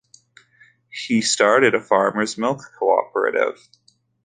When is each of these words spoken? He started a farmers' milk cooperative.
He 0.89 1.21
started 1.21 1.75
a 1.75 1.79
farmers' 1.79 2.35
milk 2.35 2.63
cooperative. 2.79 3.59